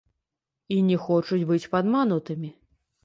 [0.75, 2.51] І не хочуць быць падманутымі.